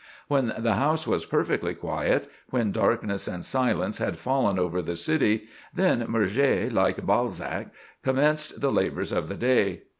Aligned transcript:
When 0.27 0.51
the 0.57 0.73
house 0.73 1.05
was 1.05 1.25
perfectly 1.25 1.75
quiet, 1.75 2.27
when 2.49 2.71
darkness 2.71 3.27
and 3.27 3.45
silence 3.45 3.99
had 3.99 4.17
fallen 4.17 4.57
over 4.57 4.81
the 4.81 4.95
city, 4.95 5.47
then 5.75 6.07
Murger, 6.09 6.71
like 6.71 7.05
Balzac, 7.05 7.67
commenced 8.01 8.61
the 8.61 8.71
labors 8.71 9.11
of 9.11 9.29
the 9.29 9.35
day. 9.37 9.83